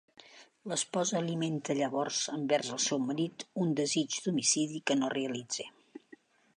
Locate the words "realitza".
5.19-5.71